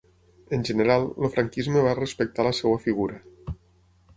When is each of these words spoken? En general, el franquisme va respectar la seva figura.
En 0.55 0.63
general, 0.69 1.03
el 1.27 1.31
franquisme 1.35 1.83
va 1.89 1.93
respectar 1.99 2.47
la 2.49 2.55
seva 2.61 2.81
figura. 2.87 3.21